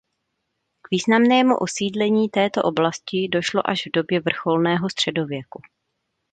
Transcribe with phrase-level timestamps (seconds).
[0.81, 5.61] K významnému osídlení této oblasti došlo až v době vrcholného středověku.